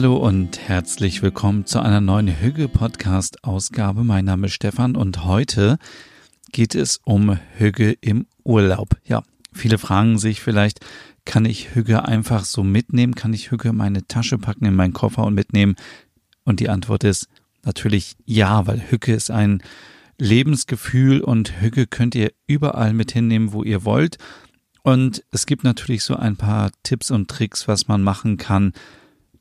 [0.00, 4.04] Hallo und herzlich willkommen zu einer neuen Hügge-Podcast-Ausgabe.
[4.04, 5.76] Mein Name ist Stefan und heute
[6.52, 8.90] geht es um Hügge im Urlaub.
[9.02, 10.78] Ja, viele fragen sich vielleicht,
[11.24, 13.16] kann ich Hügge einfach so mitnehmen?
[13.16, 15.74] Kann ich Hügge in meine Tasche packen, in meinen Koffer und mitnehmen?
[16.44, 17.26] Und die Antwort ist
[17.64, 19.64] natürlich ja, weil Hügge ist ein
[20.16, 24.16] Lebensgefühl und Hügge könnt ihr überall mit hinnehmen, wo ihr wollt.
[24.84, 28.74] Und es gibt natürlich so ein paar Tipps und Tricks, was man machen kann,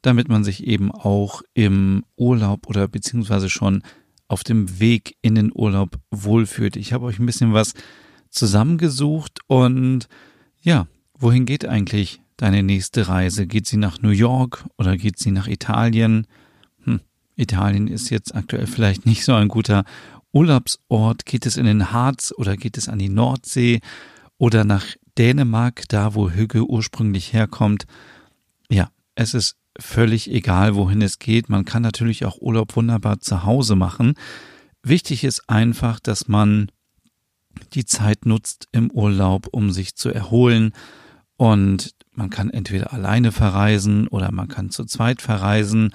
[0.07, 3.83] damit man sich eben auch im Urlaub oder beziehungsweise schon
[4.27, 6.75] auf dem Weg in den Urlaub wohlfühlt.
[6.75, 7.73] Ich habe euch ein bisschen was
[8.29, 10.07] zusammengesucht und
[10.61, 10.87] ja,
[11.17, 13.47] wohin geht eigentlich deine nächste Reise?
[13.47, 16.27] Geht sie nach New York oder geht sie nach Italien?
[16.83, 17.01] Hm,
[17.35, 19.83] Italien ist jetzt aktuell vielleicht nicht so ein guter
[20.31, 21.25] Urlaubsort.
[21.25, 23.81] Geht es in den Harz oder geht es an die Nordsee
[24.37, 24.85] oder nach
[25.17, 27.85] Dänemark, da wo Hügge ursprünglich herkommt?
[28.69, 31.49] Ja, es ist völlig egal, wohin es geht.
[31.49, 34.13] Man kann natürlich auch Urlaub wunderbar zu Hause machen.
[34.83, 36.71] Wichtig ist einfach, dass man
[37.73, 40.73] die Zeit nutzt im Urlaub, um sich zu erholen.
[41.35, 45.93] Und man kann entweder alleine verreisen oder man kann zu zweit verreisen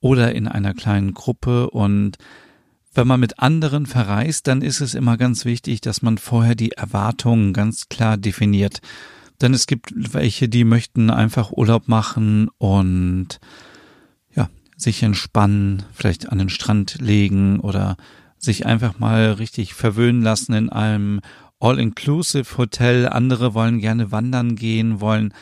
[0.00, 1.70] oder in einer kleinen Gruppe.
[1.70, 2.16] Und
[2.94, 6.72] wenn man mit anderen verreist, dann ist es immer ganz wichtig, dass man vorher die
[6.72, 8.80] Erwartungen ganz klar definiert.
[9.40, 13.38] Denn es gibt welche, die möchten einfach Urlaub machen und
[14.34, 17.96] ja, sich entspannen, vielleicht an den Strand legen oder
[18.36, 21.20] sich einfach mal richtig verwöhnen lassen in einem
[21.60, 23.08] All-Inclusive-Hotel.
[23.08, 25.34] Andere wollen gerne wandern gehen, wollen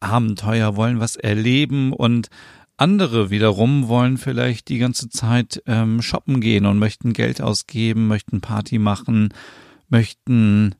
[0.00, 2.28] Abenteuer, wollen was erleben und
[2.76, 8.40] andere wiederum wollen vielleicht die ganze Zeit ähm, shoppen gehen und möchten Geld ausgeben, möchten
[8.40, 9.32] Party machen,
[9.88, 10.74] möchten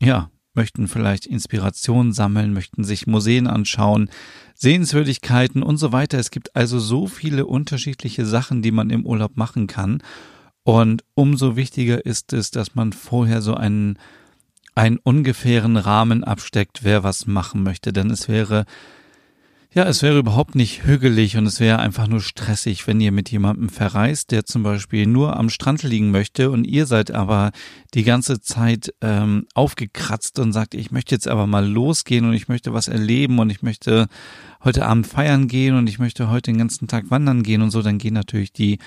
[0.00, 4.10] ja möchten vielleicht Inspiration sammeln, möchten sich Museen anschauen,
[4.54, 6.18] Sehenswürdigkeiten und so weiter.
[6.18, 10.02] Es gibt also so viele unterschiedliche Sachen, die man im Urlaub machen kann.
[10.62, 13.98] Und umso wichtiger ist es, dass man vorher so einen,
[14.74, 17.92] einen ungefähren Rahmen absteckt, wer was machen möchte.
[17.92, 18.64] Denn es wäre
[19.74, 23.32] ja, es wäre überhaupt nicht hügelig und es wäre einfach nur stressig, wenn ihr mit
[23.32, 27.50] jemandem verreist, der zum Beispiel nur am Strand liegen möchte und ihr seid aber
[27.92, 32.46] die ganze Zeit ähm, aufgekratzt und sagt, ich möchte jetzt aber mal losgehen und ich
[32.46, 34.06] möchte was erleben und ich möchte
[34.62, 37.82] heute Abend feiern gehen und ich möchte heute den ganzen Tag wandern gehen und so,
[37.82, 38.78] dann gehen natürlich die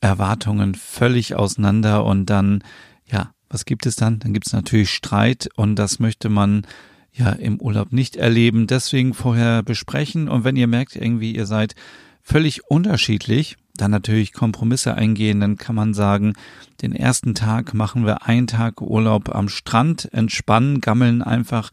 [0.00, 2.64] Erwartungen völlig auseinander und dann,
[3.06, 4.20] ja, was gibt es dann?
[4.20, 6.66] Dann gibt es natürlich Streit und das möchte man
[7.14, 8.66] ja im Urlaub nicht erleben.
[8.66, 11.74] Deswegen vorher besprechen und wenn ihr merkt, irgendwie ihr seid
[12.22, 15.40] völlig unterschiedlich, dann natürlich Kompromisse eingehen.
[15.40, 16.34] Dann kann man sagen,
[16.82, 21.70] den ersten Tag machen wir einen Tag Urlaub am Strand, entspannen, gammeln einfach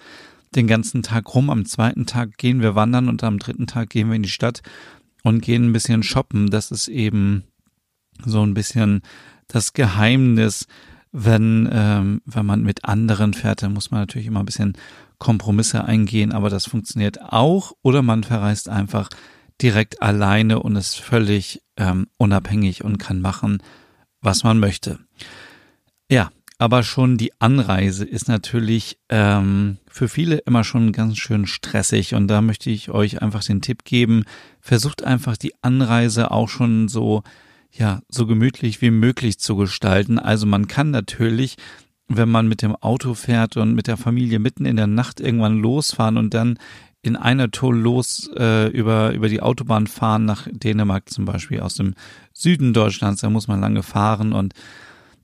[0.55, 1.49] den ganzen Tag rum.
[1.49, 4.61] Am zweiten Tag gehen wir wandern und am dritten Tag gehen wir in die Stadt
[5.23, 6.49] und gehen ein bisschen shoppen.
[6.49, 7.43] Das ist eben
[8.25, 9.01] so ein bisschen
[9.47, 10.67] das Geheimnis,
[11.11, 14.77] wenn, ähm, wenn man mit anderen fährt, dann muss man natürlich immer ein bisschen
[15.21, 17.73] Kompromisse eingehen, aber das funktioniert auch.
[17.83, 19.07] Oder man verreist einfach
[19.61, 23.61] direkt alleine und ist völlig ähm, unabhängig und kann machen,
[24.19, 24.97] was man möchte.
[26.09, 32.15] Ja, aber schon die Anreise ist natürlich ähm, für viele immer schon ganz schön stressig
[32.15, 34.23] und da möchte ich euch einfach den Tipp geben,
[34.59, 37.21] versucht einfach die Anreise auch schon so
[37.73, 40.19] ja, so gemütlich wie möglich zu gestalten.
[40.19, 41.55] Also man kann natürlich
[42.17, 45.59] wenn man mit dem Auto fährt und mit der Familie mitten in der Nacht irgendwann
[45.59, 46.57] losfahren und dann
[47.03, 51.75] in einer Tour los äh, über, über die Autobahn fahren nach Dänemark zum Beispiel aus
[51.75, 51.95] dem
[52.33, 54.53] Süden Deutschlands, da muss man lange fahren und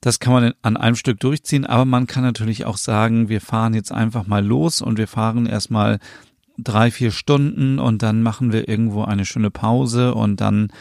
[0.00, 3.74] das kann man an einem Stück durchziehen, aber man kann natürlich auch sagen, wir fahren
[3.74, 5.98] jetzt einfach mal los und wir fahren erstmal
[6.56, 10.72] drei, vier Stunden und dann machen wir irgendwo eine schöne Pause und dann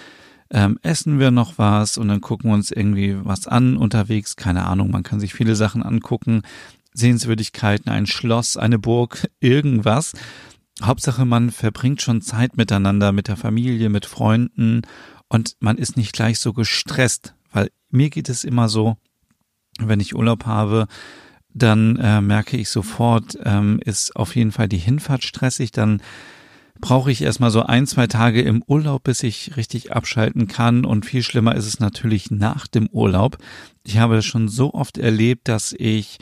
[0.52, 4.36] ähm, essen wir noch was und dann gucken wir uns irgendwie was an unterwegs.
[4.36, 6.42] Keine Ahnung, man kann sich viele Sachen angucken.
[6.94, 10.14] Sehenswürdigkeiten, ein Schloss, eine Burg, irgendwas.
[10.82, 14.84] Hauptsache, man verbringt schon Zeit miteinander, mit der Familie, mit Freunden
[15.28, 18.98] und man ist nicht gleich so gestresst, weil mir geht es immer so,
[19.80, 20.88] wenn ich Urlaub habe,
[21.54, 26.02] dann äh, merke ich sofort, ähm, ist auf jeden Fall die Hinfahrt stressig, dann
[26.82, 30.86] brauche ich erstmal so ein, zwei Tage im Urlaub, bis ich richtig abschalten kann.
[30.86, 33.38] Und viel schlimmer ist es natürlich nach dem Urlaub.
[33.84, 36.18] Ich habe schon so oft erlebt, dass ich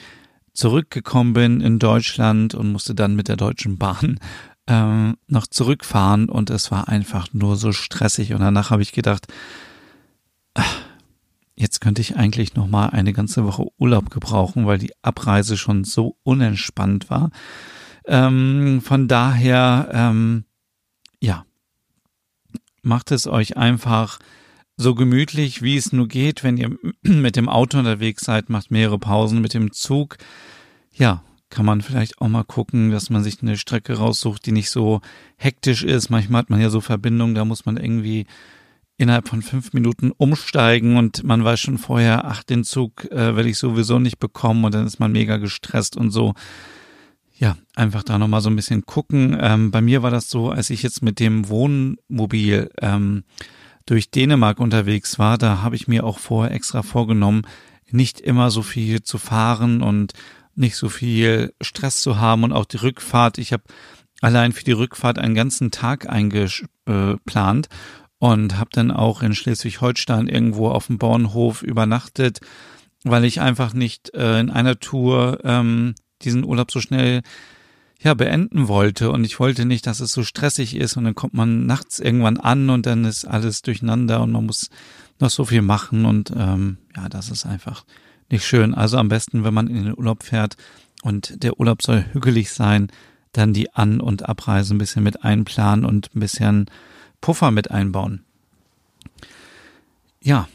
[0.53, 4.19] zurückgekommen bin in Deutschland und musste dann mit der Deutschen Bahn
[4.67, 9.27] ähm, noch zurückfahren und es war einfach nur so stressig und danach habe ich gedacht,
[11.55, 15.83] jetzt könnte ich eigentlich noch mal eine ganze Woche Urlaub gebrauchen, weil die Abreise schon
[15.83, 17.29] so unentspannt war.
[18.07, 20.44] Ähm, von daher, ähm,
[21.25, 21.45] ja,
[22.83, 24.19] macht es euch einfach
[24.77, 28.99] so gemütlich, wie es nur geht, wenn ihr mit dem Auto unterwegs seid, macht mehrere
[28.99, 30.17] Pausen mit dem Zug.
[30.93, 34.69] Ja, kann man vielleicht auch mal gucken, dass man sich eine Strecke raussucht, die nicht
[34.69, 35.01] so
[35.37, 36.09] hektisch ist.
[36.09, 38.25] Manchmal hat man ja so Verbindungen, da muss man irgendwie
[38.97, 43.49] innerhalb von fünf Minuten umsteigen und man weiß schon vorher, ach, den Zug äh, werde
[43.49, 46.33] ich sowieso nicht bekommen und dann ist man mega gestresst und so.
[47.37, 49.37] Ja, einfach da nochmal so ein bisschen gucken.
[49.39, 53.25] Ähm, bei mir war das so, als ich jetzt mit dem Wohnmobil ähm,
[53.85, 57.43] durch Dänemark unterwegs war, da habe ich mir auch vorher extra vorgenommen,
[57.91, 60.13] nicht immer so viel zu fahren und
[60.55, 63.37] nicht so viel Stress zu haben und auch die Rückfahrt.
[63.37, 63.63] Ich habe
[64.21, 67.67] allein für die Rückfahrt einen ganzen Tag eingeplant
[68.17, 72.39] und habe dann auch in Schleswig-Holstein irgendwo auf dem Bauernhof übernachtet,
[73.03, 77.21] weil ich einfach nicht äh, in einer Tour ähm, diesen Urlaub so schnell
[78.01, 81.33] ja beenden wollte und ich wollte nicht, dass es so stressig ist und dann kommt
[81.33, 84.69] man nachts irgendwann an und dann ist alles durcheinander und man muss
[85.19, 87.85] noch so viel machen und ähm, ja, das ist einfach
[88.29, 88.73] nicht schön.
[88.73, 90.57] Also am besten, wenn man in den Urlaub fährt
[91.03, 92.91] und der Urlaub soll hügelig sein,
[93.31, 96.65] dann die An- und Abreise ein bisschen mit einplanen und ein bisschen
[97.21, 98.23] Puffer mit einbauen.
[100.21, 100.47] Ja,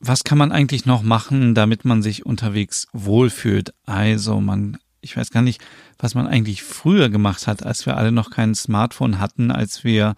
[0.00, 3.72] was kann man eigentlich noch machen, damit man sich unterwegs wohlfühlt?
[3.86, 5.60] Also man, ich weiß gar nicht,
[5.98, 10.14] was man eigentlich früher gemacht hat, als wir alle noch kein Smartphone hatten, als wir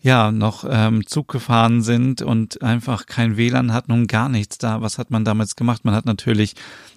[0.00, 4.80] ja noch ähm, Zug gefahren sind und einfach kein WLAN hatten und gar nichts da.
[4.80, 5.84] Was hat man damals gemacht?
[5.84, 6.54] Man hat natürlich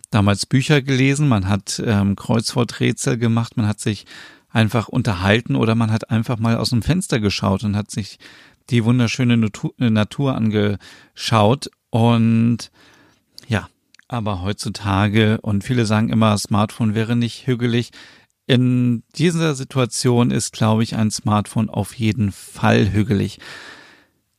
[0.09, 4.05] damals Bücher gelesen, man hat ähm, Kreuzworträtsel gemacht, man hat sich
[4.49, 8.17] einfach unterhalten oder man hat einfach mal aus dem Fenster geschaut und hat sich
[8.69, 12.71] die wunderschöne Natur, Natur angeschaut und
[13.47, 13.67] ja,
[14.07, 17.91] aber heutzutage und viele sagen immer, Smartphone wäre nicht hügelig.
[18.47, 23.39] In dieser Situation ist, glaube ich, ein Smartphone auf jeden Fall hügelig.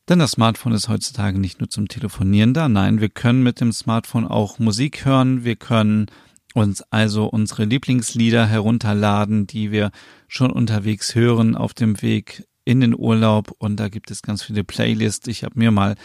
[0.09, 2.69] Denn das Smartphone ist heutzutage nicht nur zum Telefonieren da.
[2.69, 5.45] Nein, wir können mit dem Smartphone auch Musik hören.
[5.45, 6.07] Wir können
[6.55, 9.91] uns also unsere Lieblingslieder herunterladen, die wir
[10.29, 13.53] schon unterwegs hören auf dem Weg in den Urlaub.
[13.59, 15.27] Und da gibt es ganz viele Playlists.
[15.27, 15.97] Ich habe mir mal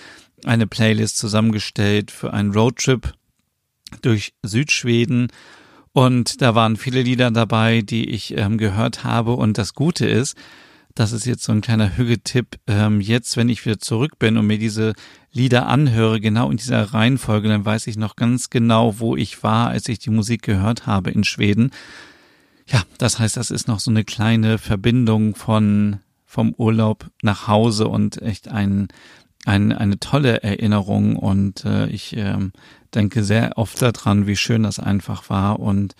[0.44, 3.13] eine Playlist zusammengestellt für einen Roadtrip
[4.02, 5.30] durch Südschweden
[5.94, 9.34] und da waren viele Lieder dabei, die ich ähm, gehört habe.
[9.34, 10.38] Und das Gute ist,
[10.96, 14.48] das ist jetzt so ein kleiner Hügetipp, ähm, jetzt, wenn ich wieder zurück bin und
[14.48, 14.94] mir diese
[15.32, 19.70] Lieder anhöre, genau in dieser Reihenfolge, dann weiß ich noch ganz genau, wo ich war,
[19.70, 21.72] als ich die Musik gehört habe in Schweden.
[22.68, 26.00] Ja, das heißt, das ist noch so eine kleine Verbindung von
[26.32, 28.88] vom Urlaub nach Hause und echt ein,
[29.46, 32.52] ein eine tolle Erinnerung und äh, ich ähm,
[32.94, 35.96] denke sehr oft daran, wie schön das einfach war und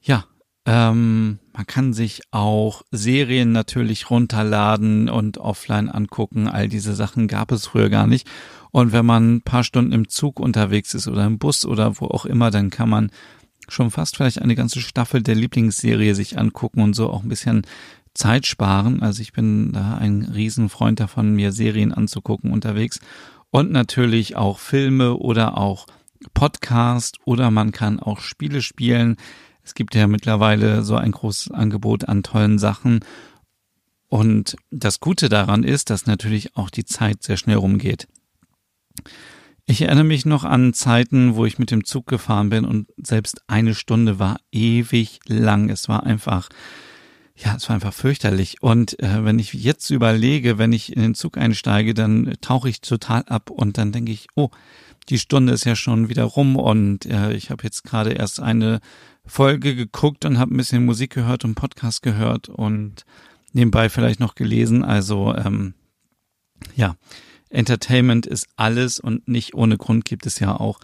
[0.00, 0.24] ja,
[0.64, 6.46] ähm, man kann sich auch Serien natürlich runterladen und offline angucken.
[6.46, 8.28] All diese Sachen gab es früher gar nicht.
[8.70, 12.06] Und wenn man ein paar Stunden im Zug unterwegs ist oder im Bus oder wo
[12.06, 13.10] auch immer, dann kann man
[13.66, 17.62] schon fast vielleicht eine ganze Staffel der Lieblingsserie sich angucken und so auch ein bisschen
[18.18, 19.02] Zeit sparen.
[19.02, 23.00] Also ich bin da ein Riesenfreund davon, mir Serien anzugucken unterwegs
[23.50, 25.86] und natürlich auch Filme oder auch
[26.34, 29.16] Podcast oder man kann auch Spiele spielen.
[29.62, 33.00] Es gibt ja mittlerweile so ein großes Angebot an tollen Sachen.
[34.08, 38.08] Und das Gute daran ist, dass natürlich auch die Zeit sehr schnell rumgeht.
[39.66, 43.42] Ich erinnere mich noch an Zeiten, wo ich mit dem Zug gefahren bin und selbst
[43.46, 45.68] eine Stunde war ewig lang.
[45.68, 46.48] Es war einfach
[47.44, 48.62] ja, es war einfach fürchterlich.
[48.62, 52.80] Und äh, wenn ich jetzt überlege, wenn ich in den Zug einsteige, dann tauche ich
[52.80, 54.50] total ab und dann denke ich, oh,
[55.08, 58.80] die Stunde ist ja schon wieder rum und äh, ich habe jetzt gerade erst eine
[59.24, 63.04] Folge geguckt und habe ein bisschen Musik gehört und Podcast gehört und
[63.52, 64.84] nebenbei vielleicht noch gelesen.
[64.84, 65.74] Also ähm,
[66.74, 66.96] ja,
[67.50, 70.80] Entertainment ist alles und nicht ohne Grund gibt es ja auch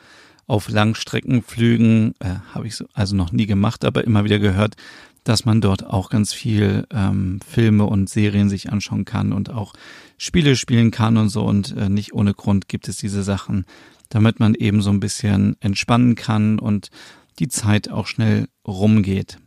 [0.47, 4.77] auf Langstreckenflügen, äh, habe ich so, also noch nie gemacht, aber immer wieder gehört,
[5.25, 9.73] dass man dort auch ganz viel ähm, Filme und Serien sich anschauen kann und auch
[10.19, 11.45] Spiele spielen kann und so.
[11.45, 13.65] Und äh, nicht ohne Grund gibt es diese Sachen,
[14.11, 16.91] damit man eben so ein bisschen entspannen kann und
[17.39, 19.39] die Zeit auch schnell rumgeht.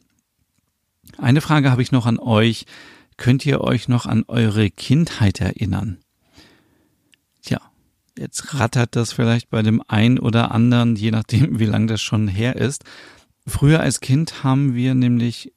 [1.18, 2.66] Eine Frage habe ich noch an euch.
[3.16, 5.98] Könnt ihr euch noch an eure Kindheit erinnern?
[7.42, 7.60] Tja,
[8.18, 12.28] jetzt rattert das vielleicht bei dem einen oder anderen, je nachdem, wie lang das schon
[12.28, 12.84] her ist.
[13.48, 15.54] Früher als Kind haben wir nämlich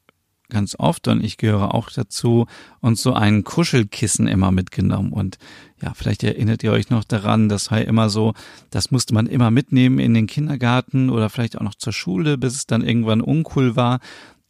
[0.51, 2.45] ganz oft und ich gehöre auch dazu,
[2.79, 5.11] uns so ein Kuschelkissen immer mitgenommen.
[5.11, 5.39] Und
[5.81, 8.33] ja, vielleicht erinnert ihr euch noch daran, das war immer so,
[8.69, 12.55] das musste man immer mitnehmen in den Kindergarten oder vielleicht auch noch zur Schule, bis
[12.55, 13.99] es dann irgendwann uncool war.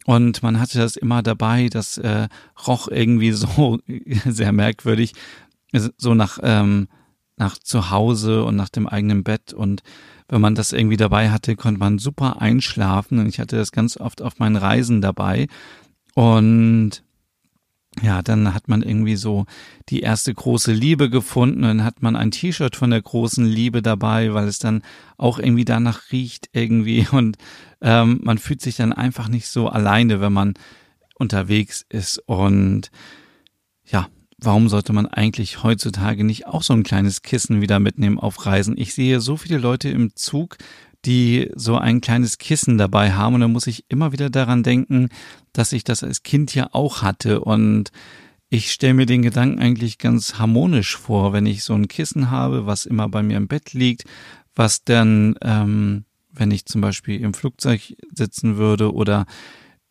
[0.04, 2.28] Und man hatte das immer dabei, das äh,
[2.66, 3.78] roch irgendwie so
[4.26, 5.14] sehr merkwürdig,
[5.96, 6.88] so nach, ähm,
[7.36, 9.52] nach zu Hause und nach dem eigenen Bett.
[9.52, 9.82] Und
[10.28, 13.18] wenn man das irgendwie dabei hatte, konnte man super einschlafen.
[13.18, 15.46] Und ich hatte das ganz oft auf meinen Reisen dabei.
[16.14, 17.02] Und
[18.00, 19.44] ja, dann hat man irgendwie so
[19.90, 21.62] die erste große Liebe gefunden.
[21.62, 24.82] Dann hat man ein T-Shirt von der großen Liebe dabei, weil es dann
[25.18, 27.06] auch irgendwie danach riecht irgendwie.
[27.12, 27.36] Und
[27.82, 30.54] ähm, man fühlt sich dann einfach nicht so alleine, wenn man
[31.16, 32.18] unterwegs ist.
[32.26, 32.90] Und
[33.84, 38.46] ja, warum sollte man eigentlich heutzutage nicht auch so ein kleines Kissen wieder mitnehmen auf
[38.46, 38.78] Reisen?
[38.78, 40.56] Ich sehe so viele Leute im Zug,
[41.04, 43.34] die so ein kleines Kissen dabei haben.
[43.34, 45.08] Und da muss ich immer wieder daran denken,
[45.52, 47.40] dass ich das als Kind ja auch hatte.
[47.40, 47.90] Und
[48.48, 52.66] ich stelle mir den Gedanken eigentlich ganz harmonisch vor, wenn ich so ein Kissen habe,
[52.66, 54.04] was immer bei mir im Bett liegt,
[54.54, 59.26] was dann, ähm, wenn ich zum Beispiel im Flugzeug sitzen würde oder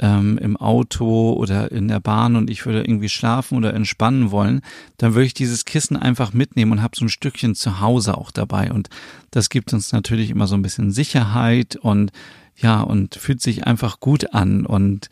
[0.01, 4.61] ähm, im Auto oder in der Bahn und ich würde irgendwie schlafen oder entspannen wollen,
[4.97, 8.31] dann würde ich dieses Kissen einfach mitnehmen und habe so ein Stückchen zu Hause auch
[8.31, 8.71] dabei.
[8.71, 8.89] Und
[9.29, 12.11] das gibt uns natürlich immer so ein bisschen Sicherheit und
[12.57, 14.65] ja, und fühlt sich einfach gut an.
[14.65, 15.09] Und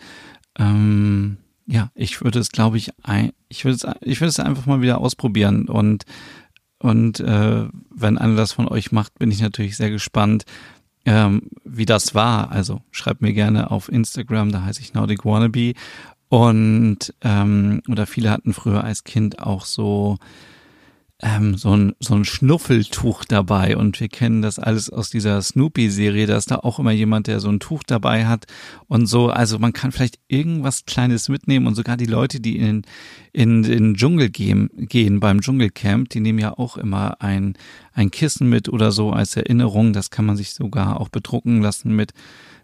[0.58, 4.66] ähm, ja, ich würde es, glaube ich, ein, ich würde es, ich würde es einfach
[4.66, 6.04] mal wieder ausprobieren und
[6.82, 10.46] und äh, wenn einer das von euch macht, bin ich natürlich sehr gespannt,
[11.06, 12.52] ähm, wie das war.
[12.52, 15.74] Also schreibt mir gerne auf Instagram, da heiße ich Nordic Wannabe.
[16.30, 20.18] Und ähm, oder viele hatten früher als Kind auch so
[21.22, 26.28] ähm, so ein so ein Schnuffeltuch dabei und wir kennen das alles aus dieser Snoopy-Serie.
[26.28, 28.46] Da ist da auch immer jemand, der so ein Tuch dabei hat
[28.88, 29.30] und so.
[29.30, 32.84] Also man kann vielleicht irgendwas Kleines mitnehmen und sogar die Leute, die in
[33.34, 37.56] in den Dschungel gehen, gehen beim Dschungelcamp, die nehmen ja auch immer ein
[37.94, 39.92] ein Kissen mit oder so als Erinnerung.
[39.92, 42.14] Das kann man sich sogar auch bedrucken lassen mit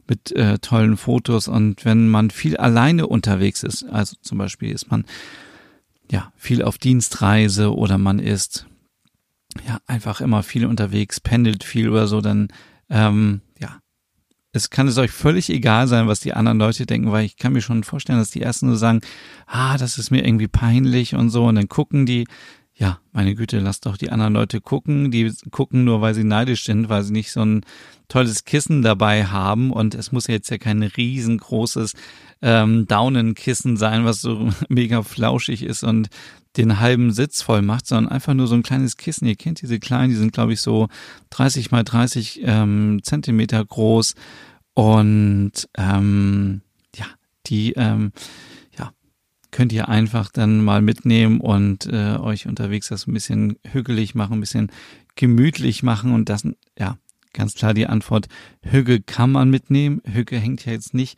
[0.08, 4.92] mit äh, tollen Fotos und wenn man viel alleine unterwegs ist, also zum Beispiel ist
[4.92, 5.04] man
[6.12, 8.68] ja, viel auf Dienstreise oder man ist
[9.68, 12.50] ja einfach immer viel unterwegs, pendelt viel oder so, dann
[12.90, 13.80] ähm, ja,
[14.52, 17.54] es kann es euch völlig egal sein, was die anderen Leute denken, weil ich kann
[17.54, 19.02] mir schon vorstellen, dass die ersten so sagen,
[19.48, 22.26] ah, das ist mir irgendwie peinlich und so, und dann gucken die,
[22.78, 25.10] ja, meine Güte, lasst doch die anderen Leute gucken.
[25.10, 27.66] Die gucken nur, weil sie neidisch sind, weil sie nicht so ein
[28.10, 29.72] tolles Kissen dabei haben.
[29.72, 31.94] Und es muss jetzt ja kein riesengroßes
[32.42, 36.10] ähm, Daunenkissen sein, was so mega flauschig ist und
[36.58, 39.26] den halben Sitz voll macht, sondern einfach nur so ein kleines Kissen.
[39.26, 40.90] Ihr kennt diese kleinen, die sind, glaube ich, so
[41.30, 44.16] 30 mal 30 ähm, Zentimeter groß.
[44.74, 46.62] Und ähm,
[46.94, 47.06] ja,
[47.48, 48.12] die ähm,
[49.56, 54.34] könnt ihr einfach dann mal mitnehmen und äh, euch unterwegs das ein bisschen hügelig machen,
[54.34, 54.70] ein bisschen
[55.16, 56.46] gemütlich machen und das,
[56.78, 56.98] ja,
[57.32, 58.28] ganz klar die Antwort,
[58.64, 60.02] Hüge kann man mitnehmen.
[60.04, 61.18] Hüge hängt ja jetzt nicht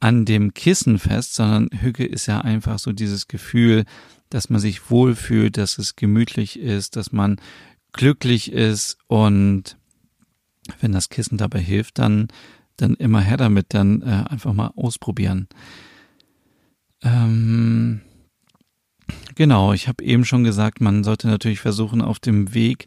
[0.00, 3.84] an dem Kissen fest, sondern Hüge ist ja einfach so dieses Gefühl,
[4.30, 7.36] dass man sich wohlfühlt, dass es gemütlich ist, dass man
[7.92, 9.76] glücklich ist und
[10.80, 12.28] wenn das Kissen dabei hilft, dann,
[12.78, 15.48] dann immer her damit, dann äh, einfach mal ausprobieren.
[17.04, 18.00] Ähm,
[19.34, 22.86] genau, ich habe eben schon gesagt, man sollte natürlich versuchen, auf dem Weg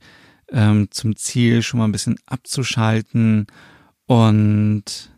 [0.52, 3.48] ähm, zum Ziel schon mal ein bisschen abzuschalten
[4.08, 5.12] und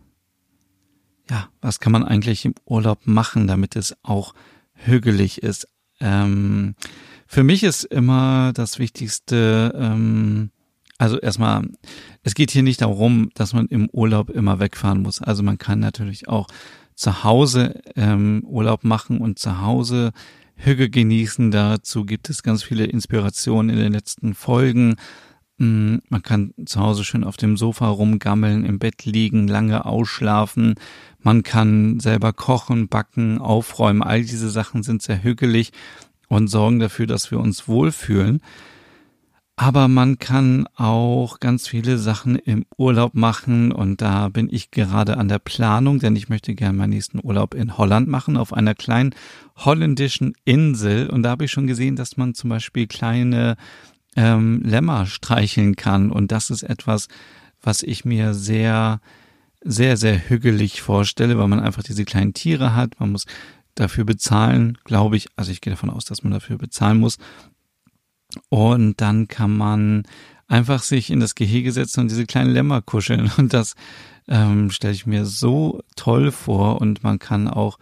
[1.29, 4.33] ja, was kann man eigentlich im Urlaub machen, damit es auch
[4.73, 5.67] hügelig ist?
[5.99, 6.75] Ähm,
[7.27, 10.49] für mich ist immer das Wichtigste, ähm,
[10.97, 11.69] also erstmal,
[12.23, 15.21] es geht hier nicht darum, dass man im Urlaub immer wegfahren muss.
[15.21, 16.47] Also man kann natürlich auch
[16.99, 20.11] zu Hause ähm, Urlaub machen und zu Hause
[20.55, 21.49] Hüge genießen.
[21.49, 24.97] Dazu gibt es ganz viele Inspirationen in den letzten Folgen.
[25.59, 30.75] Mm, man kann zu Hause schön auf dem Sofa rumgammeln, im Bett liegen, lange ausschlafen.
[31.21, 34.03] Man kann selber kochen, backen, aufräumen.
[34.03, 35.71] All diese Sachen sind sehr hügelig
[36.27, 38.41] und sorgen dafür, dass wir uns wohlfühlen.
[39.61, 45.17] Aber man kann auch ganz viele Sachen im Urlaub machen und da bin ich gerade
[45.17, 48.73] an der Planung, denn ich möchte gerne meinen nächsten Urlaub in Holland machen, auf einer
[48.73, 49.13] kleinen
[49.57, 51.09] holländischen Insel.
[51.09, 53.57] Und da habe ich schon gesehen, dass man zum Beispiel kleine
[54.15, 56.09] ähm, Lämmer streicheln kann.
[56.09, 57.09] Und das ist etwas,
[57.61, 59.01] was ich mir sehr,
[59.59, 62.97] sehr, sehr hügelig vorstelle, weil man einfach diese kleinen Tiere hat.
[63.01, 63.25] Man muss
[63.75, 65.27] dafür bezahlen, glaube ich.
[65.35, 67.17] Also ich gehe davon aus, dass man dafür bezahlen muss.
[68.49, 70.03] Und dann kann man
[70.47, 73.31] einfach sich in das Gehege setzen und diese kleinen Lämmer kuscheln.
[73.37, 73.75] Und das
[74.27, 76.81] ähm, stelle ich mir so toll vor.
[76.81, 77.79] Und man kann auch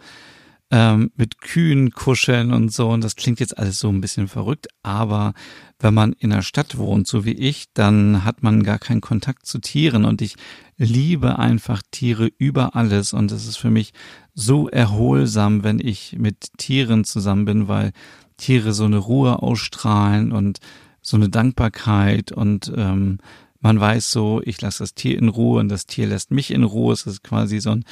[0.70, 2.90] ähm, mit Kühen kuscheln und so.
[2.90, 5.32] Und das klingt jetzt alles so ein bisschen verrückt, aber
[5.80, 9.46] wenn man in der Stadt wohnt, so wie ich, dann hat man gar keinen Kontakt
[9.46, 10.04] zu Tieren.
[10.04, 10.34] Und ich
[10.78, 13.12] liebe einfach Tiere über alles.
[13.12, 13.92] Und es ist für mich
[14.34, 17.92] so erholsam, wenn ich mit Tieren zusammen bin, weil
[18.36, 20.60] Tiere so eine Ruhe ausstrahlen und
[21.02, 23.18] so eine Dankbarkeit und ähm,
[23.60, 26.62] man weiß so, ich lasse das Tier in Ruhe und das Tier lässt mich in
[26.62, 26.92] Ruhe.
[26.92, 27.84] Es ist quasi so ein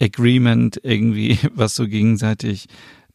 [0.00, 2.68] Agreement irgendwie, was so gegenseitig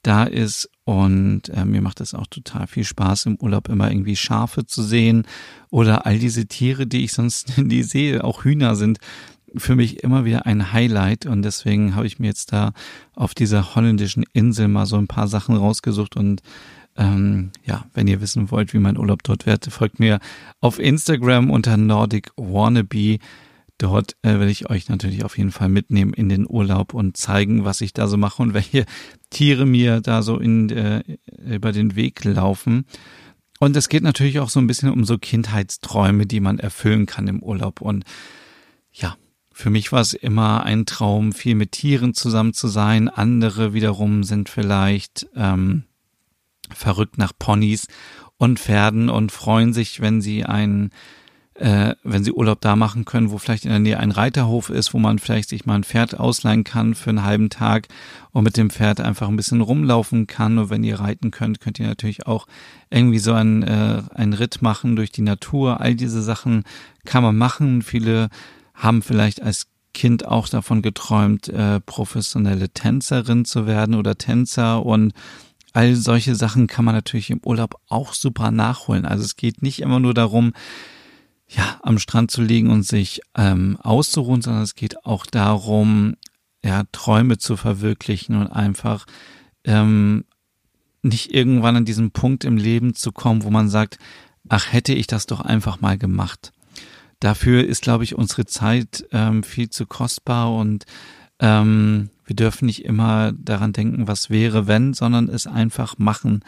[0.05, 0.69] da ist.
[0.83, 4.83] Und äh, mir macht es auch total viel Spaß, im Urlaub immer irgendwie Schafe zu
[4.83, 5.25] sehen
[5.71, 8.24] oder all diese Tiere, die ich sonst nie sehe.
[8.24, 9.00] Auch Hühner sind
[9.57, 12.74] für mich immer wieder ein Highlight und deswegen habe ich mir jetzt da
[13.13, 16.41] auf dieser holländischen Insel mal so ein paar Sachen rausgesucht und
[16.97, 20.19] ähm, ja, wenn ihr wissen wollt, wie mein Urlaub dort wird, folgt mir
[20.62, 23.19] auf Instagram unter Nordic Wannabe.
[23.77, 27.65] Dort äh, werde ich euch natürlich auf jeden Fall mitnehmen in den Urlaub und zeigen,
[27.65, 28.86] was ich da so mache und welche
[29.29, 31.03] Tiere mir da so in, äh,
[31.46, 32.86] über den Weg laufen.
[33.60, 37.27] Und es geht natürlich auch so ein bisschen um so Kindheitsträume, die man erfüllen kann
[37.27, 37.82] im Urlaub.
[37.82, 38.03] Und
[38.91, 39.15] ja,
[39.51, 43.08] für mich war es immer ein Traum, viel mit Tieren zusammen zu sein.
[43.08, 45.84] Andere wiederum sind vielleicht ähm,
[46.74, 47.88] verrückt nach Ponys
[48.38, 50.89] und Pferden und freuen sich, wenn sie einen
[51.55, 54.93] äh, wenn sie Urlaub da machen können, wo vielleicht in der Nähe ein Reiterhof ist,
[54.93, 57.88] wo man vielleicht sich mal ein Pferd ausleihen kann für einen halben Tag
[58.31, 60.57] und mit dem Pferd einfach ein bisschen rumlaufen kann.
[60.57, 62.47] Und wenn ihr reiten könnt, könnt ihr natürlich auch
[62.89, 65.79] irgendwie so einen, äh, einen Ritt machen durch die Natur.
[65.79, 66.63] All diese Sachen
[67.05, 67.81] kann man machen.
[67.81, 68.29] Viele
[68.74, 75.13] haben vielleicht als Kind auch davon geträumt, äh, professionelle Tänzerin zu werden oder Tänzer und
[75.71, 79.05] all solche Sachen kann man natürlich im Urlaub auch super nachholen.
[79.05, 80.51] Also es geht nicht immer nur darum,
[81.47, 86.15] ja, am Strand zu liegen und sich ähm, auszuruhen, sondern es geht auch darum,
[86.63, 89.05] ja, Träume zu verwirklichen und einfach
[89.63, 90.25] ähm,
[91.03, 94.00] nicht irgendwann an diesen Punkt im Leben zu kommen, wo man sagt,
[94.50, 96.51] ach, hätte ich das doch einfach mal gemacht.
[97.20, 100.85] Dafür ist, glaube ich, unsere Zeit ähm, viel zu kostbar und
[101.39, 106.43] ähm, wir dürfen nicht immer daran denken, was wäre, wenn, sondern es einfach machen.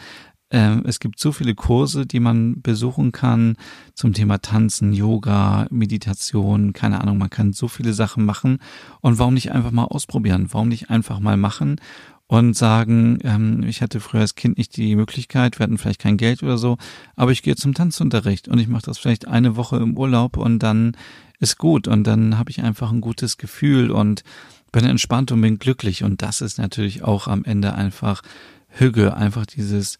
[0.50, 3.56] Ähm, es gibt so viele Kurse, die man besuchen kann
[3.94, 8.58] zum Thema Tanzen, Yoga, Meditation, keine Ahnung, man kann so viele Sachen machen.
[9.00, 10.48] Und warum nicht einfach mal ausprobieren?
[10.50, 11.80] Warum nicht einfach mal machen
[12.28, 16.18] und sagen, ähm, ich hatte früher als Kind nicht die Möglichkeit, wir hatten vielleicht kein
[16.18, 16.76] Geld oder so,
[17.16, 20.62] aber ich gehe zum Tanzunterricht und ich mache das vielleicht eine Woche im Urlaub und
[20.62, 20.96] dann
[21.40, 24.24] ist gut und dann habe ich einfach ein gutes Gefühl und
[24.72, 26.04] bin entspannt und bin glücklich.
[26.04, 28.22] Und das ist natürlich auch am Ende einfach
[28.68, 29.98] Hüge, einfach dieses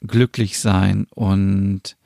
[0.00, 1.06] glücklich sein.
[1.10, 1.96] Und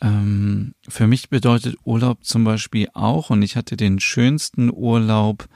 [0.00, 5.48] ähm, für mich bedeutet Urlaub zum Beispiel auch, und ich hatte den schönsten Urlaub,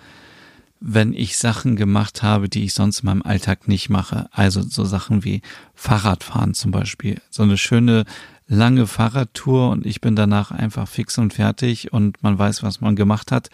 [0.80, 4.26] wenn ich Sachen gemacht habe, die ich sonst in meinem Alltag nicht mache.
[4.32, 5.40] Also so Sachen wie
[5.74, 7.20] Fahrradfahren zum Beispiel.
[7.30, 8.04] So eine schöne
[8.48, 12.96] lange Fahrradtour und ich bin danach einfach fix und fertig und man weiß, was man
[12.96, 13.48] gemacht hat.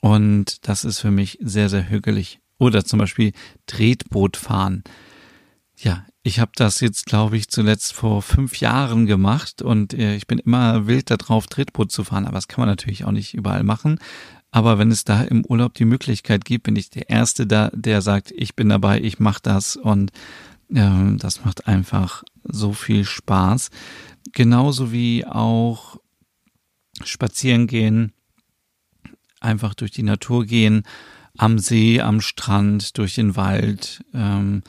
[0.00, 2.40] Und das ist für mich sehr, sehr hügelig.
[2.58, 3.32] Oder zum Beispiel
[3.66, 4.82] Tretboot fahren.
[5.76, 10.26] Ja, ich habe das jetzt, glaube ich, zuletzt vor fünf Jahren gemacht und äh, ich
[10.26, 12.26] bin immer wild darauf, Tretboot zu fahren.
[12.26, 14.00] Aber das kann man natürlich auch nicht überall machen.
[14.50, 18.02] Aber wenn es da im Urlaub die Möglichkeit gibt, bin ich der Erste da, der
[18.02, 20.10] sagt, ich bin dabei, ich mache das und
[20.74, 23.70] äh, das macht einfach so viel Spaß.
[24.32, 26.00] Genauso wie auch
[27.04, 28.12] spazieren gehen,
[29.38, 30.82] einfach durch die Natur gehen,
[31.38, 34.64] am See, am Strand, durch den Wald, ähm,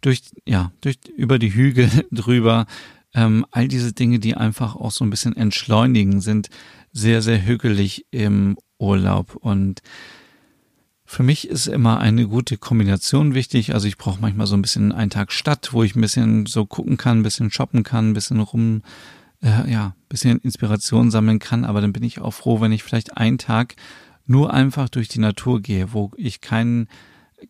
[0.00, 2.66] durch, ja, durch, über die Hügel drüber.
[3.14, 6.48] Ähm, all diese Dinge, die einfach auch so ein bisschen entschleunigen, sind
[6.92, 9.34] sehr, sehr hügelig im Urlaub.
[9.36, 9.82] Und
[11.04, 13.72] für mich ist immer eine gute Kombination wichtig.
[13.72, 16.66] Also ich brauche manchmal so ein bisschen einen Tag Stadt, wo ich ein bisschen so
[16.66, 18.82] gucken kann, ein bisschen shoppen kann, ein bisschen rum,
[19.42, 21.64] äh, ja, ein bisschen Inspiration sammeln kann.
[21.64, 23.76] Aber dann bin ich auch froh, wenn ich vielleicht einen Tag
[24.26, 26.88] nur einfach durch die Natur gehe, wo ich keinen,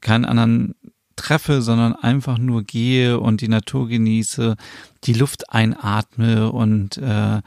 [0.01, 0.77] keinen anderen
[1.18, 4.57] treffe, sondern einfach nur gehe und die Natur genieße,
[5.04, 7.40] die Luft einatme und äh,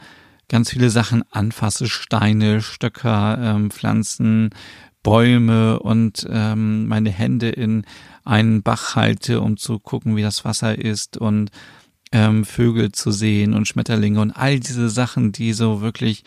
[0.48, 4.50] ganz viele Sachen anfasse, Steine, Stöcker, ähm, Pflanzen,
[5.02, 7.84] Bäume und ähm, meine Hände in
[8.24, 11.50] einen Bach halte, um zu gucken, wie das Wasser ist und
[12.12, 16.22] ähm, Vögel zu sehen und Schmetterlinge und all diese Sachen, die so wirklich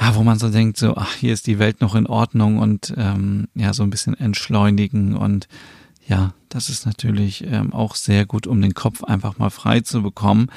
[0.00, 2.94] ja, wo man so denkt, so, ach, hier ist die Welt noch in Ordnung und
[2.96, 5.48] ähm, ja, so ein bisschen entschleunigen und
[6.06, 10.02] ja, das ist natürlich ähm, auch sehr gut, um den Kopf einfach mal frei zu
[10.02, 10.48] bekommen.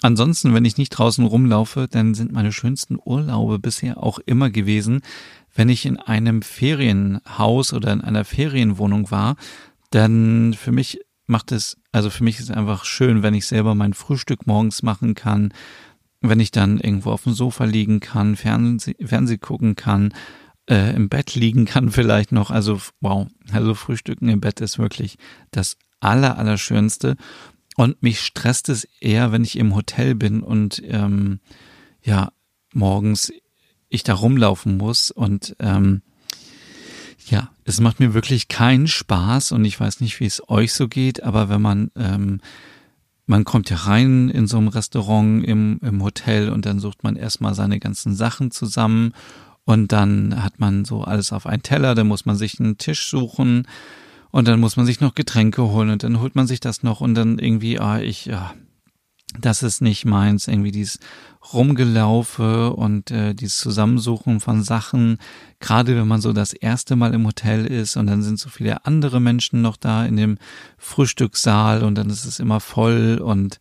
[0.00, 5.00] Ansonsten, wenn ich nicht draußen rumlaufe, dann sind meine schönsten Urlaube bisher auch immer gewesen,
[5.54, 9.36] wenn ich in einem Ferienhaus oder in einer Ferienwohnung war.
[9.90, 13.74] Dann für mich macht es, also für mich ist es einfach schön, wenn ich selber
[13.74, 15.52] mein Frühstück morgens machen kann,
[16.20, 20.12] wenn ich dann irgendwo auf dem Sofa liegen kann, Fernseh, Fernseh gucken kann,
[20.68, 22.50] äh, im Bett liegen kann vielleicht noch.
[22.50, 25.18] Also wow, also Frühstücken im Bett ist wirklich
[25.50, 27.16] das aller, allerschönste.
[27.76, 31.40] Und mich stresst es eher, wenn ich im Hotel bin und ähm,
[32.02, 32.32] ja,
[32.72, 33.32] morgens
[33.88, 36.02] ich da rumlaufen muss und ähm,
[37.26, 40.88] ja, es macht mir wirklich keinen Spaß und ich weiß nicht, wie es euch so
[40.88, 42.40] geht, aber wenn man ähm,
[43.26, 47.14] man kommt ja rein in so einem Restaurant im, im Hotel und dann sucht man
[47.14, 49.12] erstmal seine ganzen Sachen zusammen
[49.68, 53.06] und dann hat man so alles auf einen Teller, dann muss man sich einen Tisch
[53.06, 53.68] suchen
[54.30, 57.02] und dann muss man sich noch Getränke holen und dann holt man sich das noch
[57.02, 58.54] und dann irgendwie, ah, ich, ja,
[59.38, 61.00] das ist nicht meins, irgendwie dieses
[61.52, 65.18] Rumgelaufe und äh, dieses Zusammensuchen von Sachen,
[65.60, 68.86] gerade wenn man so das erste Mal im Hotel ist und dann sind so viele
[68.86, 70.38] andere Menschen noch da in dem
[70.78, 73.58] Frühstückssaal und dann ist es immer voll und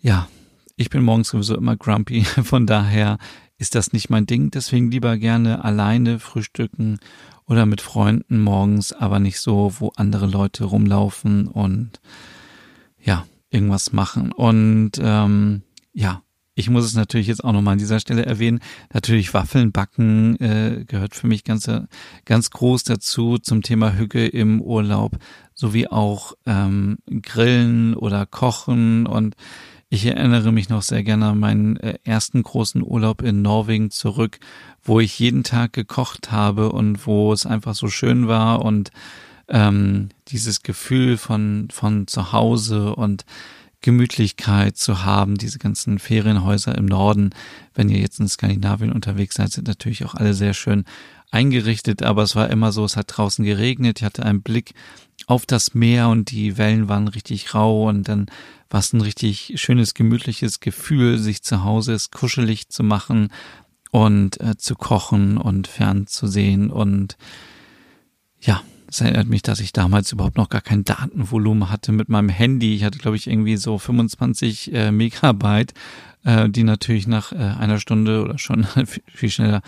[0.00, 0.26] ja,
[0.74, 3.18] ich bin morgens sowieso immer grumpy, von daher
[3.58, 6.98] ist das nicht mein Ding, deswegen lieber gerne alleine frühstücken
[7.46, 12.00] oder mit Freunden morgens, aber nicht so, wo andere Leute rumlaufen und
[13.02, 14.32] ja, irgendwas machen.
[14.32, 16.22] Und ähm, ja,
[16.54, 18.60] ich muss es natürlich jetzt auch nochmal an dieser Stelle erwähnen.
[18.92, 21.70] Natürlich Waffeln backen äh, gehört für mich ganz,
[22.24, 25.18] ganz groß dazu zum Thema Hücke im Urlaub,
[25.54, 29.36] sowie auch ähm, Grillen oder Kochen und
[29.90, 34.38] ich erinnere mich noch sehr gerne an meinen äh, ersten großen Urlaub in Norwegen zurück,
[34.82, 38.90] wo ich jeden Tag gekocht habe und wo es einfach so schön war und
[39.48, 43.24] ähm, dieses Gefühl von, von zu Hause und
[43.80, 47.30] Gemütlichkeit zu haben, diese ganzen Ferienhäuser im Norden,
[47.74, 50.84] wenn ihr jetzt in Skandinavien unterwegs seid, sind natürlich auch alle sehr schön
[51.30, 54.74] eingerichtet, aber es war immer so, es hat draußen geregnet, ich hatte einen Blick
[55.26, 58.26] auf das Meer und die Wellen waren richtig rau und dann
[58.70, 63.28] war es ein richtig schönes, gemütliches Gefühl, sich zu Hause es kuschelig zu machen
[63.90, 67.16] und äh, zu kochen und fernzusehen und
[68.40, 72.30] ja, es erinnert mich, dass ich damals überhaupt noch gar kein Datenvolumen hatte mit meinem
[72.30, 72.74] Handy.
[72.74, 75.74] Ich hatte, glaube ich, irgendwie so 25 äh, Megabyte,
[76.24, 78.66] äh, die natürlich nach äh, einer Stunde oder schon
[79.06, 79.60] viel schneller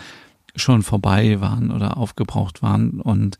[0.55, 3.01] schon vorbei waren oder aufgebraucht waren.
[3.01, 3.37] Und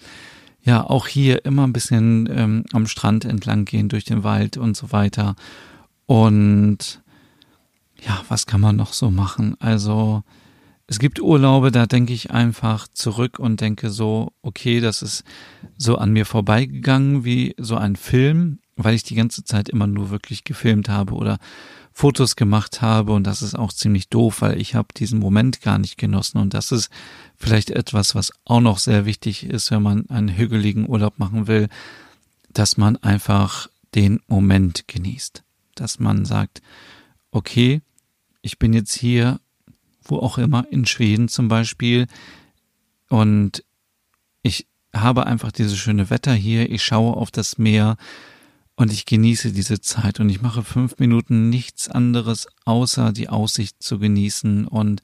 [0.64, 4.78] ja, auch hier immer ein bisschen ähm, am Strand entlang gehen, durch den Wald und
[4.78, 5.36] so weiter.
[6.06, 7.02] Und
[8.06, 9.56] ja, was kann man noch so machen?
[9.60, 10.24] Also,
[10.88, 15.24] es gibt Urlaube, da denke ich einfach zurück und denke so, okay, das ist
[15.78, 20.10] so an mir vorbeigegangen wie so ein Film, weil ich die ganze Zeit immer nur
[20.10, 21.38] wirklich gefilmt habe oder
[21.94, 25.78] Fotos gemacht habe und das ist auch ziemlich doof, weil ich habe diesen Moment gar
[25.78, 26.90] nicht genossen und das ist
[27.36, 31.68] vielleicht etwas, was auch noch sehr wichtig ist, wenn man einen hügeligen Urlaub machen will,
[32.54, 35.44] dass man einfach den Moment genießt,
[35.76, 36.62] dass man sagt,
[37.32, 37.82] okay,
[38.42, 39.40] ich bin jetzt hier
[40.04, 42.08] wo auch immer, in Schweden zum Beispiel.
[43.10, 43.64] Und
[44.44, 47.98] ich habe einfach dieses schöne Wetter hier, ich schaue auf das Meer
[48.82, 53.82] und ich genieße diese Zeit und ich mache fünf Minuten nichts anderes, außer die Aussicht
[53.82, 55.04] zu genießen und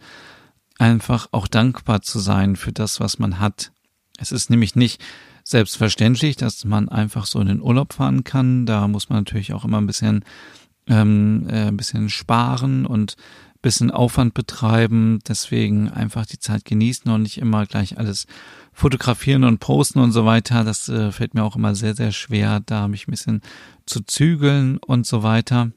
[0.80, 3.72] einfach auch dankbar zu sein für das, was man hat.
[4.18, 5.04] Es ist nämlich nicht
[5.44, 8.66] selbstverständlich, dass man einfach so in den Urlaub fahren kann.
[8.66, 10.26] Da muss man natürlich auch immer ein bisschen,
[10.88, 13.16] ähm, äh, ein bisschen sparen und
[13.68, 18.26] bisschen Aufwand betreiben, deswegen einfach die Zeit genießen und nicht immer gleich alles
[18.72, 20.64] fotografieren und posten und so weiter.
[20.64, 23.42] Das äh, fällt mir auch immer sehr, sehr schwer, da mich ein bisschen
[23.86, 25.72] zu zügeln und so weiter.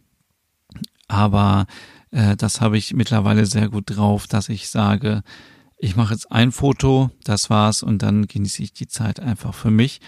[1.09, 1.66] Aber
[2.12, 5.24] äh, das habe ich mittlerweile sehr gut drauf, dass ich sage,
[5.76, 9.72] ich mache jetzt ein Foto, das war's und dann genieße ich die Zeit einfach für
[9.72, 10.00] mich.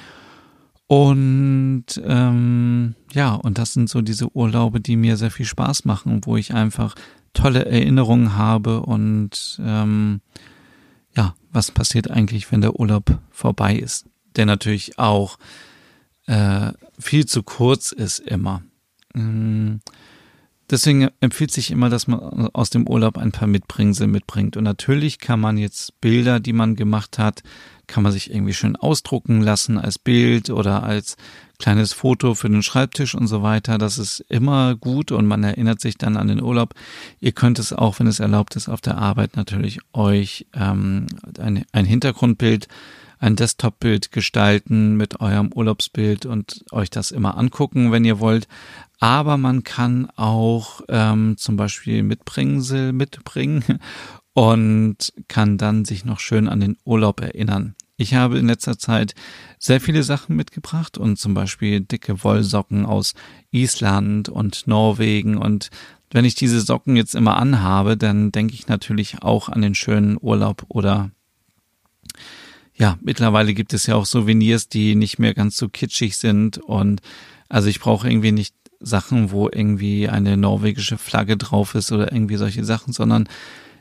[0.86, 6.20] Und ähm, ja, und das sind so diese Urlaube, die mir sehr viel Spaß machen,
[6.26, 6.94] wo ich einfach
[7.32, 10.20] tolle Erinnerungen habe und ähm,
[11.16, 15.38] ja, was passiert eigentlich, wenn der Urlaub vorbei ist, der natürlich auch
[16.26, 18.62] äh, viel zu kurz ist immer.
[19.14, 19.76] Mm,
[20.72, 24.56] deswegen empfiehlt sich immer, dass man aus dem Urlaub ein paar Mitbringsel mitbringt.
[24.56, 27.42] Und natürlich kann man jetzt Bilder, die man gemacht hat,
[27.87, 31.16] kann man sich irgendwie schön ausdrucken lassen als Bild oder als
[31.58, 33.76] kleines Foto für den Schreibtisch und so weiter.
[33.78, 36.74] Das ist immer gut und man erinnert sich dann an den Urlaub.
[37.20, 41.06] Ihr könnt es auch, wenn es erlaubt ist, auf der Arbeit natürlich euch ähm,
[41.38, 42.66] ein, ein Hintergrundbild
[43.22, 48.48] ein Desktop-Bild gestalten mit eurem Urlaubsbild und euch das immer angucken, wenn ihr wollt.
[48.98, 53.78] Aber man kann auch ähm, zum Beispiel Mitbringsel mitbringen
[54.35, 57.76] und kann dann sich noch schön an den Urlaub erinnern.
[57.96, 59.14] Ich habe in letzter Zeit
[59.58, 63.14] sehr viele Sachen mitgebracht und zum Beispiel dicke Wollsocken aus
[63.52, 65.70] Island und Norwegen und
[66.11, 70.18] wenn ich diese Socken jetzt immer anhabe, dann denke ich natürlich auch an den schönen
[70.20, 71.11] Urlaub oder
[72.74, 76.58] ja, mittlerweile gibt es ja auch Souvenirs, die nicht mehr ganz so kitschig sind.
[76.58, 77.00] Und
[77.48, 82.37] also ich brauche irgendwie nicht Sachen, wo irgendwie eine norwegische Flagge drauf ist oder irgendwie
[82.37, 83.28] solche Sachen, sondern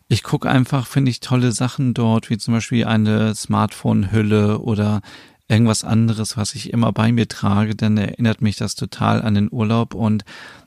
[0.07, 5.01] ich gucke einfach, finde ich tolle Sachen dort, wie zum Beispiel eine Smartphone-Hülle oder
[5.47, 9.49] irgendwas anderes, was ich immer bei mir trage, dann erinnert mich das total an den
[9.51, 9.93] Urlaub.
[9.93, 10.23] Und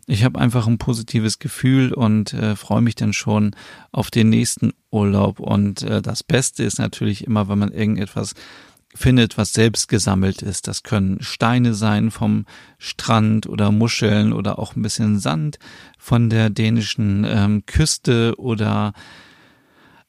[0.06, 3.56] ich habe einfach ein positives Gefühl und äh, freue mich dann schon
[3.90, 5.40] auf den nächsten Urlaub.
[5.40, 8.34] Und äh, das Beste ist natürlich immer, wenn man irgendetwas
[8.94, 10.68] findet, was selbst gesammelt ist.
[10.68, 12.46] Das können Steine sein vom
[12.78, 15.58] Strand oder Muscheln oder auch ein bisschen Sand
[15.98, 18.92] von der dänischen ähm, Küste oder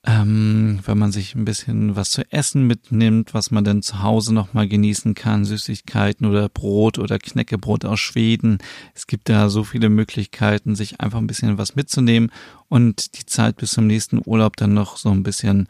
[0.08, 4.34] ähm, wenn man sich ein bisschen was zu essen mitnimmt, was man dann zu Hause
[4.34, 8.60] nochmal genießen kann, Süßigkeiten oder Brot oder Knäckebrot aus Schweden.
[8.94, 12.32] Es gibt da so viele Möglichkeiten, sich einfach ein bisschen was mitzunehmen
[12.70, 15.68] und die Zeit bis zum nächsten Urlaub dann noch so ein bisschen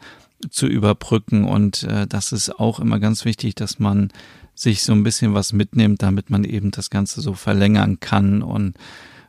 [0.50, 1.44] zu überbrücken.
[1.44, 4.10] Und äh, das ist auch immer ganz wichtig, dass man
[4.54, 8.74] sich so ein bisschen was mitnimmt, damit man eben das Ganze so verlängern kann und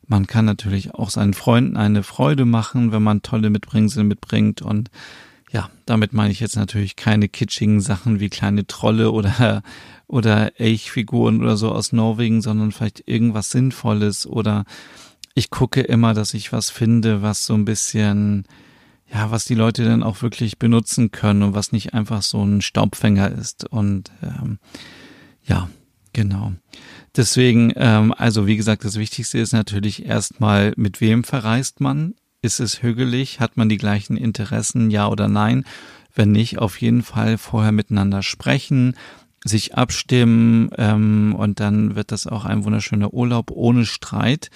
[0.07, 4.61] man kann natürlich auch seinen Freunden eine Freude machen, wenn man tolle Mitbringsel mitbringt.
[4.61, 4.89] Und
[5.51, 9.61] ja, damit meine ich jetzt natürlich keine kitschigen Sachen wie kleine Trolle oder
[10.07, 14.25] oder Elchfiguren oder so aus Norwegen, sondern vielleicht irgendwas Sinnvolles.
[14.25, 14.63] Oder
[15.35, 18.45] ich gucke immer, dass ich was finde, was so ein bisschen
[19.13, 22.61] ja, was die Leute dann auch wirklich benutzen können und was nicht einfach so ein
[22.61, 23.65] Staubfänger ist.
[23.65, 24.59] Und ähm,
[25.45, 25.69] ja,
[26.17, 26.53] genau.
[27.15, 32.15] Deswegen, ähm, also wie gesagt, das Wichtigste ist natürlich erstmal, mit wem verreist man?
[32.41, 33.39] Ist es hügelig?
[33.39, 34.89] Hat man die gleichen Interessen?
[34.89, 35.63] Ja oder nein?
[36.15, 38.95] Wenn nicht, auf jeden Fall vorher miteinander sprechen,
[39.43, 44.49] sich abstimmen ähm, und dann wird das auch ein wunderschöner Urlaub ohne Streit.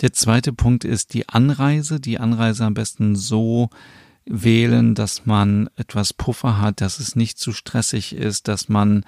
[0.00, 2.00] Der zweite Punkt ist die Anreise.
[2.00, 3.68] Die Anreise am besten so
[4.24, 9.04] wählen, dass man etwas Puffer hat, dass es nicht zu stressig ist, dass man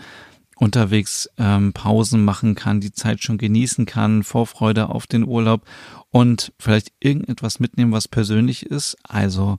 [0.57, 5.67] unterwegs ähm, Pausen machen kann, die Zeit schon genießen kann, Vorfreude auf den Urlaub
[6.11, 8.97] und vielleicht irgendetwas mitnehmen, was persönlich ist.
[9.03, 9.59] Also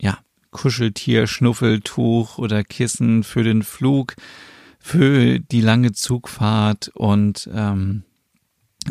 [0.00, 0.18] ja,
[0.50, 4.16] Kuscheltier, Schnuffeltuch oder Kissen für den Flug,
[4.78, 8.04] für die lange Zugfahrt und ähm,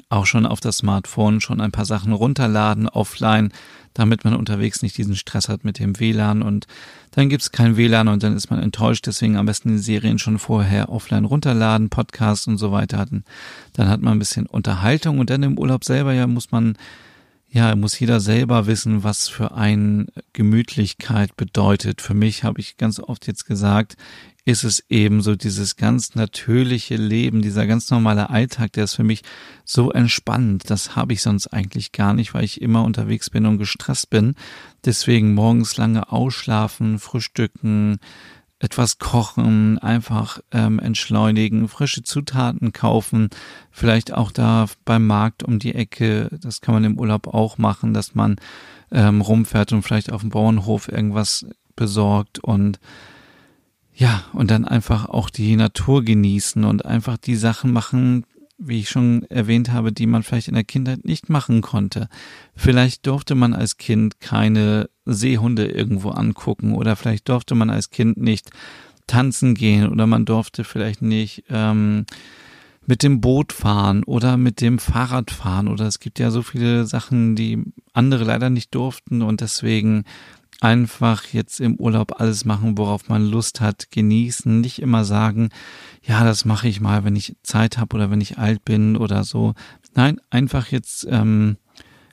[0.10, 3.51] auch schon auf das Smartphone schon ein paar Sachen runterladen, offline,
[3.93, 6.67] damit man unterwegs nicht diesen Stress hat mit dem WLAN und
[7.12, 10.38] dann gibt's kein WLAN und dann ist man enttäuscht, deswegen am besten die Serien schon
[10.38, 13.23] vorher offline runterladen, Podcasts und so weiter hatten.
[13.73, 16.77] Dann hat man ein bisschen Unterhaltung und dann im Urlaub selber ja muss man
[17.55, 22.01] ja, muss jeder selber wissen, was für ein Gemütlichkeit bedeutet.
[22.01, 23.95] Für mich habe ich ganz oft jetzt gesagt,
[24.45, 29.03] ist es eben so dieses ganz natürliche Leben, dieser ganz normale Alltag, der ist für
[29.03, 29.23] mich
[29.63, 30.69] so entspannend.
[30.69, 34.36] Das habe ich sonst eigentlich gar nicht, weil ich immer unterwegs bin und gestresst bin.
[34.86, 37.97] Deswegen morgens lange ausschlafen, frühstücken,
[38.60, 43.29] etwas kochen, einfach ähm, entschleunigen, frische Zutaten kaufen,
[43.71, 47.93] vielleicht auch da beim Markt um die Ecke, das kann man im Urlaub auch machen,
[47.93, 48.38] dass man
[48.91, 52.79] ähm, rumfährt und vielleicht auf dem Bauernhof irgendwas besorgt und
[53.95, 58.25] ja, und dann einfach auch die Natur genießen und einfach die Sachen machen,
[58.58, 62.10] wie ich schon erwähnt habe, die man vielleicht in der Kindheit nicht machen konnte.
[62.55, 68.17] Vielleicht durfte man als Kind keine Seehunde irgendwo angucken oder vielleicht durfte man als Kind
[68.17, 68.49] nicht
[69.08, 72.05] tanzen gehen oder man durfte vielleicht nicht ähm,
[72.86, 76.86] mit dem Boot fahren oder mit dem Fahrrad fahren oder es gibt ja so viele
[76.86, 80.03] Sachen, die andere leider nicht durften und deswegen
[80.61, 85.49] einfach jetzt im Urlaub alles machen, worauf man Lust hat, genießen, nicht immer sagen,
[86.03, 89.23] ja, das mache ich mal, wenn ich Zeit habe oder wenn ich alt bin oder
[89.23, 89.53] so.
[89.95, 91.57] Nein, einfach jetzt, ähm,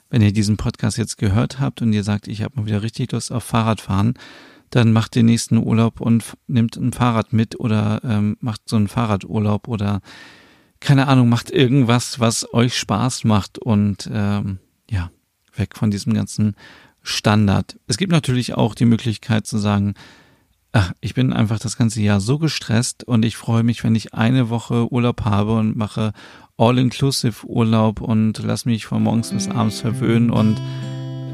[0.09, 3.11] wenn ihr diesen Podcast jetzt gehört habt und ihr sagt, ich habe mal wieder richtig
[3.11, 4.13] Lust auf Fahrradfahren,
[4.69, 8.87] dann macht den nächsten Urlaub und nimmt ein Fahrrad mit oder ähm, macht so einen
[8.87, 10.01] Fahrradurlaub oder
[10.79, 15.11] keine Ahnung, macht irgendwas, was euch Spaß macht und ähm, ja,
[15.55, 16.55] weg von diesem ganzen
[17.03, 17.77] Standard.
[17.87, 19.93] Es gibt natürlich auch die Möglichkeit zu sagen,
[20.71, 24.13] ach, ich bin einfach das ganze Jahr so gestresst und ich freue mich, wenn ich
[24.13, 26.13] eine Woche Urlaub habe und mache
[26.57, 30.59] All-Inclusive Urlaub und lass mich von morgens bis abends verwöhnen und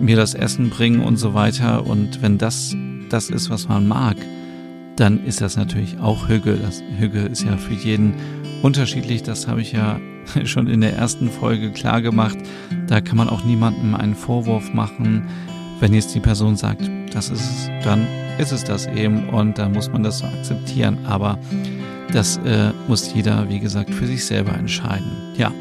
[0.02, 1.86] mir das Essen bringen und so weiter.
[1.86, 2.76] Und wenn das
[3.10, 4.18] das ist, was man mag,
[4.96, 6.58] dann ist das natürlich auch Hüge.
[6.58, 8.14] Das Hüge ist ja für jeden
[8.62, 9.24] unterschiedlich.
[9.24, 10.00] Das habe ich ja
[10.46, 12.38] schon in der ersten Folge klar gemacht.
[12.88, 15.28] Da kann man auch niemandem einen Vorwurf machen.
[15.80, 18.06] Wenn jetzt die Person sagt, das ist es, dann
[18.38, 20.98] ist es das eben und dann muss man das so akzeptieren.
[21.06, 21.38] Aber
[22.12, 25.12] das äh, muss jeder, wie gesagt, für sich selber entscheiden.
[25.36, 25.52] Ja,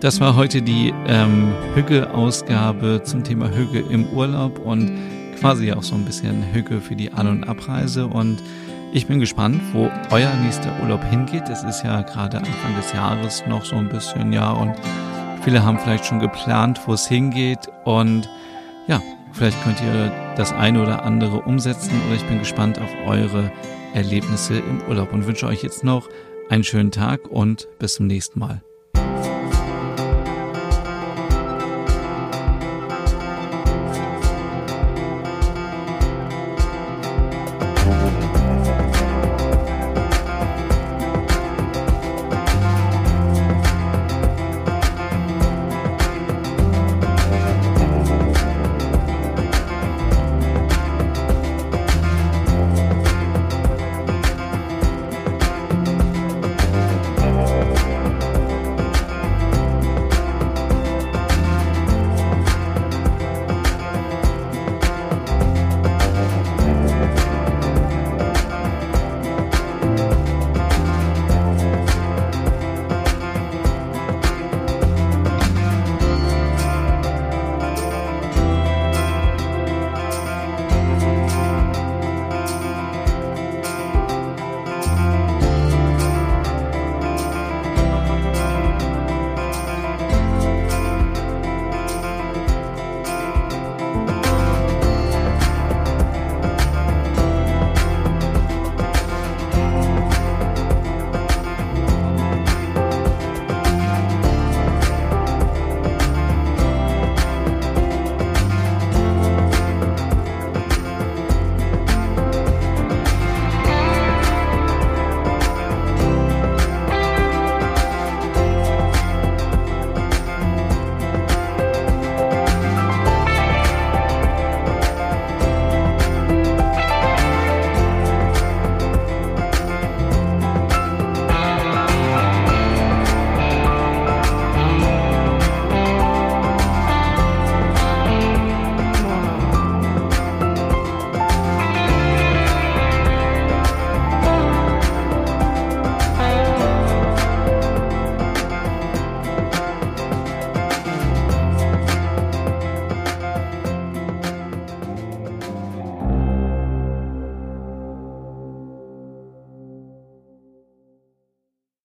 [0.00, 4.92] das war heute die ähm, Hügge-Ausgabe zum Thema Hügge im Urlaub und
[5.40, 8.06] quasi auch so ein bisschen Hügge für die An- und Abreise.
[8.06, 8.38] Und
[8.92, 11.48] ich bin gespannt, wo euer nächster Urlaub hingeht.
[11.48, 14.74] Es ist ja gerade Anfang des Jahres noch so ein bisschen, ja, und
[15.42, 17.68] viele haben vielleicht schon geplant, wo es hingeht.
[17.84, 18.28] Und
[18.86, 19.00] ja,
[19.38, 23.52] vielleicht könnt ihr das eine oder andere umsetzen oder ich bin gespannt auf eure
[23.94, 26.08] Erlebnisse im Urlaub und wünsche euch jetzt noch
[26.48, 28.62] einen schönen Tag und bis zum nächsten Mal.